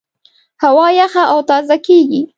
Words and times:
هوا 0.63 0.87
یخه 0.99 1.23
او 1.33 1.39
تازه 1.49 1.75
کېږي. 1.85 2.21